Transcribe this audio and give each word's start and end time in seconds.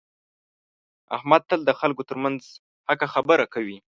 احمد 1.15 1.41
تل 1.49 1.61
د 1.65 1.71
خلکو 1.79 2.01
ترمنځ 2.09 2.41
حقه 2.87 3.07
خبره 3.13 3.45
کوي. 3.53 3.77